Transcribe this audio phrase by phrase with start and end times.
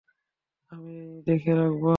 [0.71, 0.93] আমি
[1.27, 1.83] দেখে রাখব।